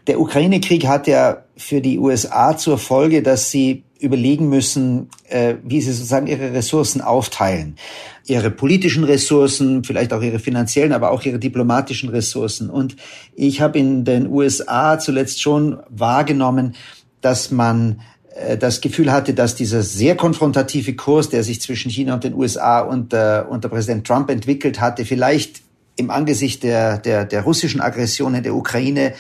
[0.08, 5.82] Der Ukraine-Krieg hat ja für die USA zur Folge, dass sie überlegen müssen, äh, wie
[5.82, 7.78] sie sozusagen ihre Ressourcen aufteilen.
[8.26, 12.70] Ihre politischen Ressourcen, vielleicht auch ihre finanziellen, aber auch ihre diplomatischen Ressourcen.
[12.70, 12.98] Und
[13.36, 16.76] ich habe in den USA zuletzt schon wahrgenommen,
[17.22, 18.02] dass man
[18.36, 22.34] äh, das Gefühl hatte, dass dieser sehr konfrontative Kurs, der sich zwischen China und den
[22.34, 25.62] USA unter, unter Präsident Trump entwickelt hatte, vielleicht
[25.96, 29.14] im Angesicht der, der, der russischen Aggression in der Ukraine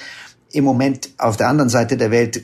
[0.51, 2.43] im Moment auf der anderen Seite der Welt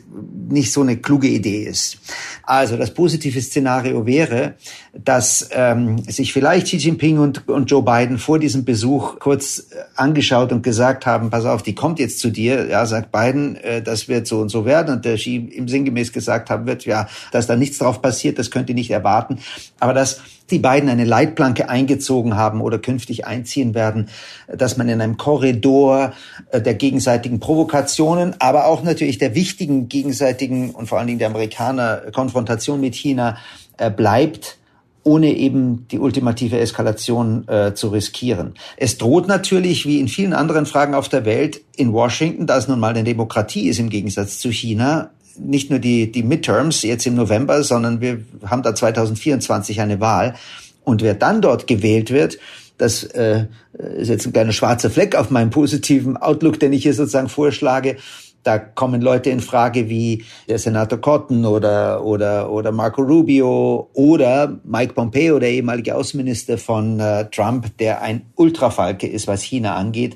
[0.51, 1.97] nicht so eine kluge Idee ist.
[2.43, 4.55] Also das positive Szenario wäre,
[4.93, 9.83] dass ähm, sich vielleicht Xi Jinping und, und Joe Biden vor diesem Besuch kurz äh,
[9.95, 13.81] angeschaut und gesagt haben, pass auf, die kommt jetzt zu dir, ja, sagt Biden, äh,
[13.81, 14.95] das wird so und so werden.
[14.95, 18.51] Und der Xi im sinngemäß gesagt haben wird, ja, dass da nichts drauf passiert, das
[18.51, 19.39] könnt ihr nicht erwarten,
[19.79, 24.09] aber dass die beiden eine Leitplanke eingezogen haben oder künftig einziehen werden,
[24.47, 26.13] dass man in einem Korridor
[26.51, 31.29] äh, der gegenseitigen Provokationen, aber auch natürlich der wichtigen gegenseitigen und vor allen Dingen der
[31.29, 33.37] Amerikaner Konfrontation mit China
[33.77, 34.57] äh, bleibt
[35.03, 38.53] ohne eben die ultimative Eskalation äh, zu riskieren.
[38.77, 42.67] Es droht natürlich, wie in vielen anderen Fragen auf der Welt, in Washington, da es
[42.67, 47.05] nun mal eine Demokratie ist im Gegensatz zu China, nicht nur die, die Midterms jetzt
[47.07, 50.35] im November, sondern wir haben da 2024 eine Wahl.
[50.83, 52.37] Und wer dann dort gewählt wird,
[52.77, 56.93] das äh, ist jetzt ein kleiner schwarzer Fleck auf meinem positiven Outlook, den ich hier
[56.93, 57.97] sozusagen vorschlage.
[58.43, 64.59] Da kommen Leute in Frage wie der Senator Cotton oder, oder, oder Marco Rubio oder
[64.63, 70.15] Mike Pompeo, der ehemalige Außenminister von äh, Trump, der ein Ultrafalke ist, was China angeht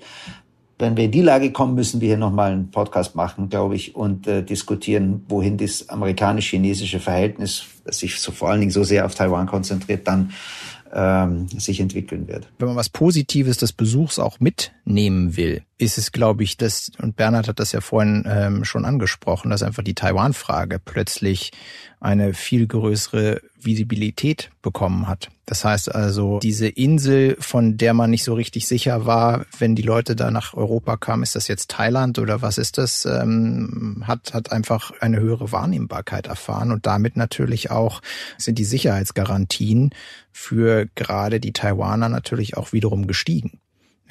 [0.84, 3.96] wenn wir in die Lage kommen, müssen wir hier nochmal einen Podcast machen, glaube ich,
[3.96, 9.06] und äh, diskutieren, wohin das amerikanisch-chinesische Verhältnis, das sich so vor allen Dingen so sehr
[9.06, 10.34] auf Taiwan konzentriert, dann
[10.94, 12.48] ähm, sich entwickeln wird.
[12.60, 17.16] Wenn man was Positives des Besuchs auch mitnehmen will, ist es, glaube ich, dass, und
[17.16, 21.52] Bernhard hat das ja vorhin ähm, schon angesprochen, dass einfach die Taiwan-Frage plötzlich
[22.04, 25.30] eine viel größere Visibilität bekommen hat.
[25.46, 29.82] Das heißt also, diese Insel, von der man nicht so richtig sicher war, wenn die
[29.82, 34.34] Leute da nach Europa kamen, ist das jetzt Thailand oder was ist das, ähm, hat,
[34.34, 38.02] hat einfach eine höhere Wahrnehmbarkeit erfahren und damit natürlich auch
[38.38, 39.92] sind die Sicherheitsgarantien
[40.32, 43.60] für gerade die Taiwaner natürlich auch wiederum gestiegen.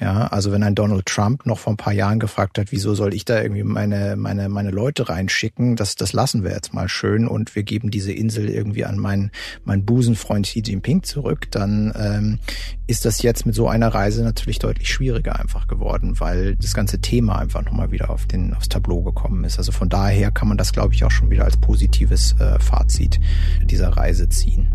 [0.03, 3.13] Ja, also wenn ein Donald Trump noch vor ein paar Jahren gefragt hat, wieso soll
[3.13, 7.25] ich da irgendwie meine, meine, meine Leute reinschicken, das, das lassen wir jetzt mal schön
[7.25, 9.31] und wir geben diese Insel irgendwie an meinen,
[9.63, 12.39] meinen Busenfreund Xi Jinping zurück, dann ähm,
[12.85, 16.99] ist das jetzt mit so einer Reise natürlich deutlich schwieriger einfach geworden, weil das ganze
[16.99, 19.57] Thema einfach nochmal wieder auf den, aufs Tableau gekommen ist.
[19.57, 23.21] Also von daher kann man das, glaube ich, auch schon wieder als positives äh, Fazit
[23.63, 24.67] dieser Reise ziehen.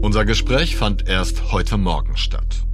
[0.00, 2.67] Unser Gespräch fand erst heute Morgen statt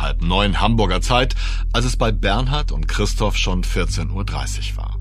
[0.00, 1.34] halb neun Hamburger Zeit,
[1.72, 4.98] als es bei Bernhard und Christoph schon 14.30 Uhr war.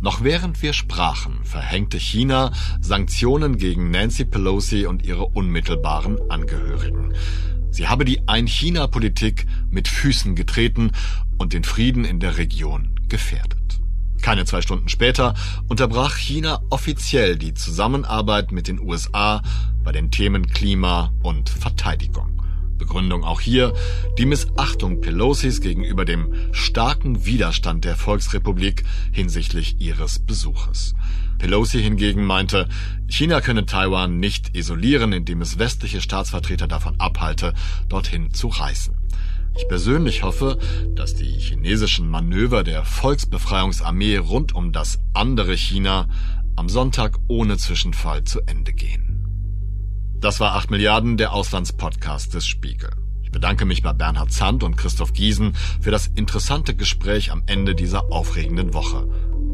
[0.00, 7.14] Noch während wir sprachen, verhängte China Sanktionen gegen Nancy Pelosi und ihre unmittelbaren Angehörigen.
[7.70, 10.92] Sie habe die Ein-China-Politik mit Füßen getreten
[11.38, 13.80] und den Frieden in der Region gefährdet.
[14.22, 15.34] Keine zwei Stunden später
[15.68, 19.42] unterbrach China offiziell die Zusammenarbeit mit den USA
[19.84, 22.35] bei den Themen Klima und Verteidigung.
[22.78, 23.72] Begründung auch hier
[24.18, 30.94] die Missachtung Pelosis gegenüber dem starken Widerstand der Volksrepublik hinsichtlich ihres Besuches.
[31.38, 32.68] Pelosi hingegen meinte,
[33.08, 37.52] China könne Taiwan nicht isolieren, indem es westliche Staatsvertreter davon abhalte,
[37.88, 38.96] dorthin zu reisen.
[39.56, 40.58] Ich persönlich hoffe,
[40.94, 46.08] dass die chinesischen Manöver der Volksbefreiungsarmee rund um das andere China
[46.56, 49.05] am Sonntag ohne Zwischenfall zu Ende gehen.
[50.26, 52.90] Das war 8 Milliarden, der Auslandspodcast des Spiegel.
[53.22, 57.76] Ich bedanke mich bei Bernhard Zandt und Christoph Giesen für das interessante Gespräch am Ende
[57.76, 59.06] dieser aufregenden Woche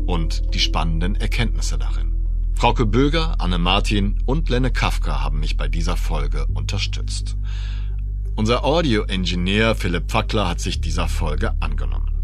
[0.07, 2.15] und die spannenden Erkenntnisse darin.
[2.55, 7.37] Frauke Böger, Anne Martin und Lenne Kafka haben mich bei dieser Folge unterstützt.
[8.35, 12.23] Unser Audio-Engineer Philipp Fackler hat sich dieser Folge angenommen.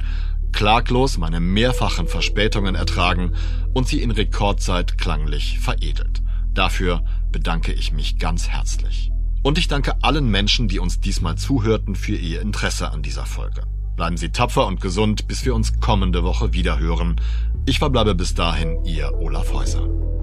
[0.52, 3.34] Klaglos meine mehrfachen Verspätungen ertragen
[3.74, 6.22] und sie in Rekordzeit klanglich veredelt.
[6.54, 9.10] Dafür bedanke ich mich ganz herzlich.
[9.42, 13.62] Und ich danke allen Menschen, die uns diesmal zuhörten, für ihr Interesse an dieser Folge.
[13.96, 17.20] Bleiben Sie tapfer und gesund, bis wir uns kommende Woche wieder hören.
[17.66, 20.17] Ich verbleibe bis dahin, Ihr Olaf Holl.